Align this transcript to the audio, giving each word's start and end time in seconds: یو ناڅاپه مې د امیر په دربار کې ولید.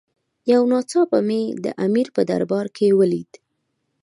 یو 0.51 0.61
ناڅاپه 0.71 1.19
مې 1.27 1.41
د 1.63 1.65
امیر 1.85 2.07
په 2.15 2.21
دربار 2.29 2.65
کې 2.75 2.87
ولید. 2.99 3.31